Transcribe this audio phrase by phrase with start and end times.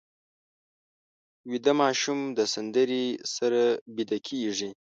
[1.51, 3.05] ویده ماشوم د سندرې
[3.35, 3.61] سره
[3.95, 4.69] ویده کېږي